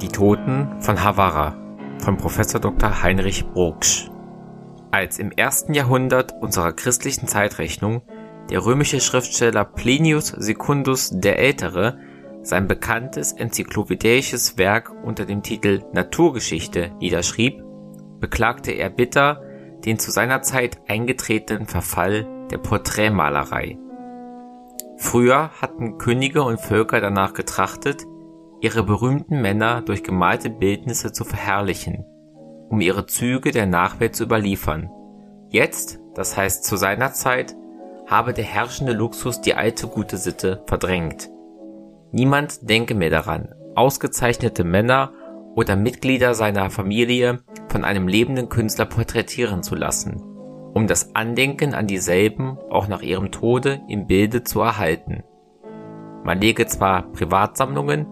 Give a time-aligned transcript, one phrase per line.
[0.00, 1.56] Die Toten von Havara
[1.98, 2.36] von Prof.
[2.36, 3.02] Dr.
[3.02, 4.08] Heinrich Brugsch.
[4.92, 8.02] Als im ersten Jahrhundert unserer christlichen Zeitrechnung
[8.48, 11.98] der römische Schriftsteller Plinius Secundus der Ältere
[12.42, 17.62] sein bekanntes enzyklopädisches Werk unter dem Titel Naturgeschichte niederschrieb,
[18.20, 19.42] beklagte er bitter
[19.84, 23.78] den zu seiner Zeit eingetretenen Verfall der Porträtmalerei.
[24.96, 28.06] Früher hatten Könige und Völker danach getrachtet,
[28.60, 32.04] ihre berühmten Männer durch gemalte Bildnisse zu verherrlichen,
[32.68, 34.90] um ihre Züge der Nachwelt zu überliefern.
[35.50, 37.54] Jetzt, das heißt zu seiner Zeit,
[38.06, 41.30] habe der herrschende Luxus die alte gute Sitte verdrängt.
[42.10, 45.12] Niemand denke mehr daran, ausgezeichnete Männer
[45.54, 50.22] oder Mitglieder seiner Familie von einem lebenden Künstler porträtieren zu lassen,
[50.74, 55.22] um das Andenken an dieselben auch nach ihrem Tode im Bilde zu erhalten.
[56.24, 58.06] Man lege zwar Privatsammlungen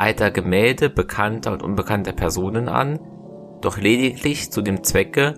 [0.00, 2.98] alter Gemälde bekannter und unbekannter Personen an,
[3.60, 5.34] doch lediglich zu dem Zwecke,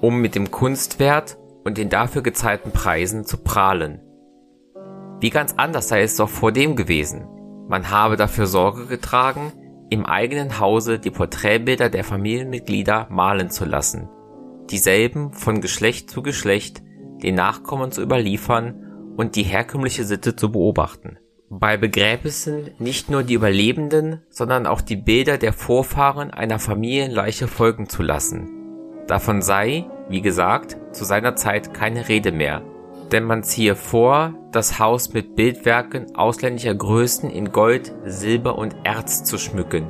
[0.00, 4.00] um mit dem Kunstwert und den dafür gezahlten Preisen zu prahlen.
[5.20, 7.28] Wie ganz anders sei es doch vor dem gewesen.
[7.68, 9.52] Man habe dafür Sorge getragen,
[9.90, 14.08] im eigenen Hause die Porträtbilder der Familienmitglieder malen zu lassen,
[14.70, 16.82] dieselben von Geschlecht zu Geschlecht
[17.22, 21.18] den Nachkommen zu überliefern und die herkömmliche Sitte zu beobachten
[21.52, 27.88] bei Begräbnissen nicht nur die Überlebenden, sondern auch die Bilder der Vorfahren einer Familienleiche folgen
[27.88, 28.48] zu lassen.
[29.08, 32.62] Davon sei, wie gesagt, zu seiner Zeit keine Rede mehr,
[33.10, 39.24] denn man ziehe vor, das Haus mit Bildwerken ausländischer Größen in Gold, Silber und Erz
[39.24, 39.88] zu schmücken,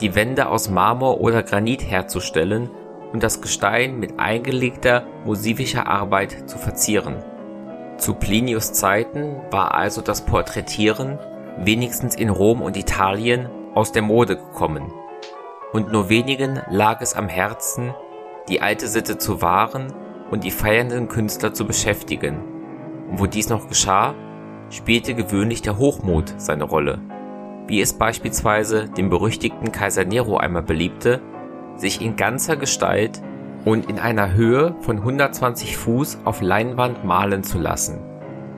[0.00, 2.70] die Wände aus Marmor oder Granit herzustellen
[3.12, 7.24] und das Gestein mit eingelegter musivischer Arbeit zu verzieren
[8.02, 11.20] zu Plinius Zeiten war also das Porträtieren,
[11.58, 14.92] wenigstens in Rom und Italien, aus der Mode gekommen,
[15.72, 17.94] und nur wenigen lag es am Herzen,
[18.48, 19.94] die alte Sitte zu wahren
[20.30, 22.42] und die feiernden Künstler zu beschäftigen.
[23.08, 24.14] Und wo dies noch geschah,
[24.68, 26.98] spielte gewöhnlich der Hochmut seine Rolle,
[27.68, 31.22] wie es beispielsweise dem berüchtigten Kaiser Nero einmal beliebte,
[31.76, 33.22] sich in ganzer Gestalt
[33.64, 38.00] und in einer Höhe von 120 Fuß auf Leinwand malen zu lassen.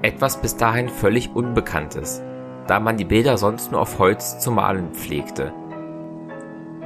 [0.02, 2.22] Etwas bis dahin völlig Unbekanntes,
[2.66, 5.52] da man die Bilder sonst nur auf Holz zu malen pflegte.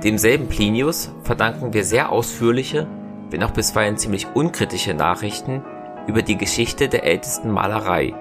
[0.03, 2.87] Demselben Plinius verdanken wir sehr ausführliche,
[3.31, 5.62] wenn auch bisweilen ziemlich unkritische Nachrichten
[6.06, 8.15] über die Geschichte der ältesten Malerei,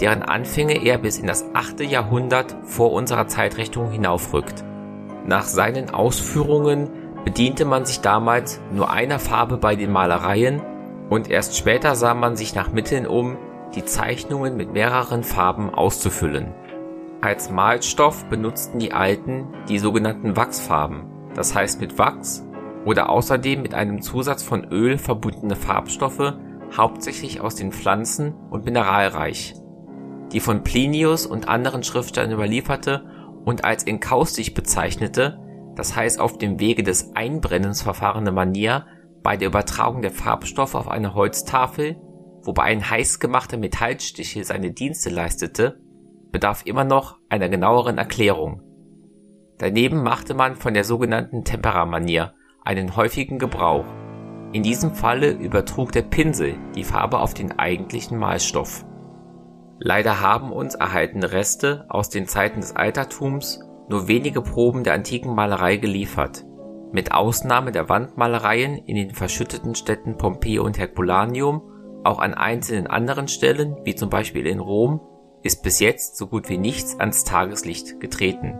[0.00, 1.80] deren Anfänge er bis in das 8.
[1.80, 4.62] Jahrhundert vor unserer Zeitrechnung hinaufrückt.
[5.26, 6.90] Nach seinen Ausführungen
[7.24, 10.62] bediente man sich damals nur einer Farbe bei den Malereien
[11.08, 13.36] und erst später sah man sich nach Mitteln um,
[13.74, 16.54] die Zeichnungen mit mehreren Farben auszufüllen.
[17.20, 22.44] Als Malstoff benutzten die Alten die sogenannten Wachsfarben, das heißt mit Wachs
[22.84, 26.34] oder außerdem mit einem Zusatz von Öl verbundene Farbstoffe,
[26.76, 29.54] hauptsächlich aus den Pflanzen und Mineralreich.
[30.32, 33.04] Die von Plinius und anderen Schriftstellern überlieferte
[33.44, 35.38] und als enkaustisch bezeichnete
[35.74, 38.86] das heißt auf dem Wege des Einbrennens verfahrene Manier
[39.22, 41.96] bei der Übertragung der Farbstoffe auf eine Holztafel,
[42.42, 45.80] wobei ein heiß gemachter Metallstichel seine Dienste leistete,
[46.30, 48.62] bedarf immer noch einer genaueren Erklärung.
[49.58, 52.34] Daneben machte man von der sogenannten Temperamanier
[52.64, 53.84] einen häufigen Gebrauch.
[54.52, 58.84] In diesem Falle übertrug der Pinsel die Farbe auf den eigentlichen Malstoff.
[59.78, 63.60] Leider haben uns erhaltene Reste aus den Zeiten des Altertums
[63.92, 66.44] nur wenige Proben der antiken Malerei geliefert.
[66.92, 71.62] Mit Ausnahme der Wandmalereien in den verschütteten Städten Pompeji und Herculaneum,
[72.02, 75.00] auch an einzelnen anderen Stellen, wie zum Beispiel in Rom,
[75.42, 78.58] ist bis jetzt so gut wie nichts ans Tageslicht getreten.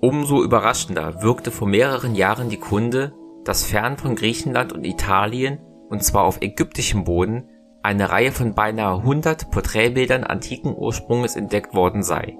[0.00, 3.12] Umso überraschender wirkte vor mehreren Jahren die Kunde,
[3.44, 7.48] dass fern von Griechenland und Italien, und zwar auf ägyptischem Boden,
[7.82, 12.36] eine Reihe von beinahe 100 Porträtbildern antiken Ursprungs entdeckt worden sei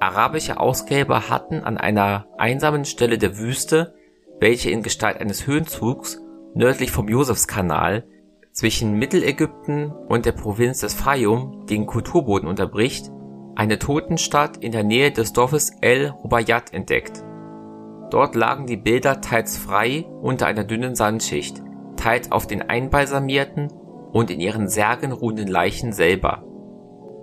[0.00, 3.94] Arabische Ausgräber hatten an einer einsamen Stelle der Wüste,
[4.40, 6.20] welche in Gestalt eines Höhenzugs
[6.54, 8.06] nördlich vom Josefskanal
[8.52, 13.10] zwischen Mittelägypten und der Provinz des Fayum den Kulturboden unterbricht,
[13.54, 17.24] eine Totenstadt in der Nähe des Dorfes El Rubaiyat entdeckt.
[18.10, 21.62] Dort lagen die Bilder teils frei unter einer dünnen Sandschicht,
[21.96, 23.72] teils auf den einbalsamierten
[24.12, 26.45] und in ihren Särgen ruhenden Leichen selber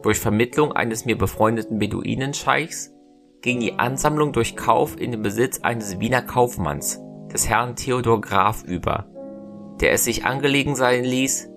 [0.04, 2.94] durch Vermittlung eines mir befreundeten Beduinenscheichs
[3.42, 7.02] ging die Ansammlung durch Kauf in den Besitz eines Wiener Kaufmanns,
[7.32, 9.08] des Herrn Theodor Graf über,
[9.82, 11.50] der es sich angelegen sein ließ,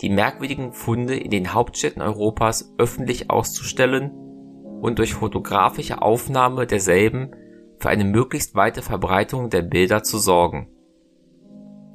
[0.00, 4.10] die merkwürdigen Funde in den Hauptstädten Europas öffentlich auszustellen
[4.80, 7.30] und durch fotografische Aufnahme derselben
[7.78, 10.68] für eine möglichst weite Verbreitung der Bilder zu sorgen.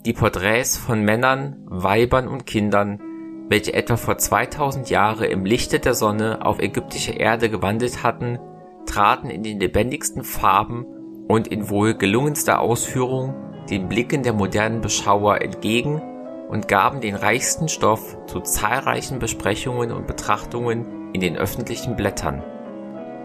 [0.05, 3.01] Die Porträts von Männern, Weibern und Kindern,
[3.50, 8.40] welche etwa vor 2000 Jahre im Lichte der Sonne auf ägyptische Erde gewandelt hatten,
[8.86, 10.86] traten in den lebendigsten Farben
[11.28, 13.36] und in wohl gelungenster Ausführung
[13.69, 16.01] den Blicken der modernen Beschauer entgegen
[16.48, 22.44] und gaben den reichsten Stoff zu zahlreichen Besprechungen und Betrachtungen in den öffentlichen Blättern.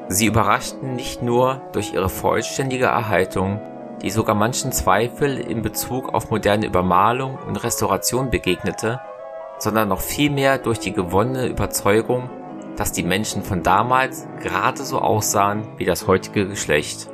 [0.08, 3.60] Sie überraschten nicht nur durch ihre vollständige Erhaltung,
[4.02, 9.00] die sogar manchen Zweifel in Bezug auf moderne Übermalung und Restauration begegnete,
[9.58, 12.28] sondern noch vielmehr durch die gewonnene Überzeugung,
[12.76, 17.08] dass die Menschen von damals gerade so aussahen wie das heutige Geschlecht